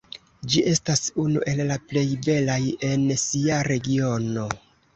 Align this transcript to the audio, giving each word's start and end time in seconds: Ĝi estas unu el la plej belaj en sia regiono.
Ĝi 0.53 0.61
estas 0.71 1.03
unu 1.23 1.43
el 1.51 1.61
la 1.73 1.77
plej 1.93 2.03
belaj 2.29 2.57
en 2.89 3.07
sia 3.27 3.63
regiono. 3.71 4.51